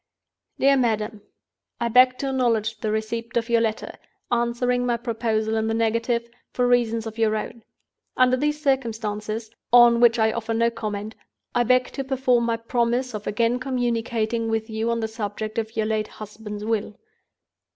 [0.57, 1.21] "DEAR MADAM,
[1.79, 3.99] "I beg to acknowledge the receipt of your letter,
[4.31, 7.61] answering my proposal in the negative, for reasons of your own.
[8.17, 13.59] Under these circumstances—on which I offer no comment—I beg to perform my promise of again
[13.59, 16.95] communicating with you on the subject of your late husband's Will.